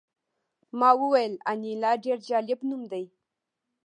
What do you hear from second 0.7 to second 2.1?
ما وویل انیلا